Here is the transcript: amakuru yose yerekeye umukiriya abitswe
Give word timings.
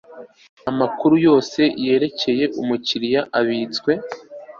amakuru 0.69 1.13
yose 1.27 1.61
yerekeye 1.85 2.45
umukiriya 2.61 3.21
abitswe 3.39 3.91